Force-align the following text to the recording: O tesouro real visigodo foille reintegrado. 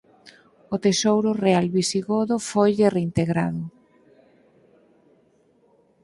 O 0.75 0.77
tesouro 0.85 1.29
real 1.45 1.65
visigodo 1.77 2.35
foille 2.49 2.93
reintegrado. 2.95 3.63